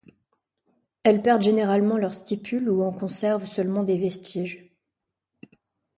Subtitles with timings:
[1.03, 4.67] Elles perdent généralement leurs stipules ou en conservent seulement des vestiges.